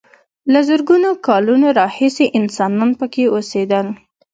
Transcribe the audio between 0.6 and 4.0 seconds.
زرګونو کالونو راهیسې انسانان پکې اوسېدل.